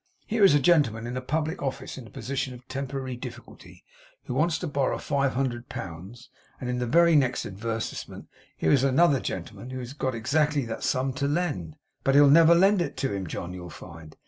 [0.25, 3.83] Here is a gentleman in a public office in a position of temporary difficulty,
[4.23, 8.27] who wants to borrow five hundred pounds; and in the very next advertisement
[8.57, 11.75] here is another gentleman who has got exactly that sum to lend.
[12.03, 14.17] But he'll never lend it to him, John, you'll find!